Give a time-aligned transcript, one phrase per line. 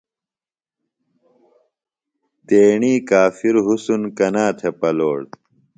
[2.47, 5.19] تیݨی کافِر حُسن کنا تھےۡ پلوڑ۔